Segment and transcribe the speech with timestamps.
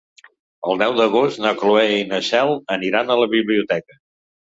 [0.71, 4.05] El deu d'agost na Cloè i na Cel aniran a la biblioteca.